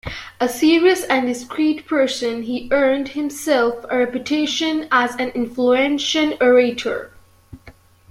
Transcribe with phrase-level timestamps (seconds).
[0.39, 7.11] A serious and discreet person, he earned himself a reputation as an influential orator.